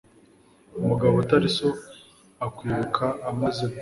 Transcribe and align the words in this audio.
umugabo 0.79 1.13
utari 1.21 1.47
so 1.57 1.69
akwibuka 2.45 3.05
amaze 3.29 3.65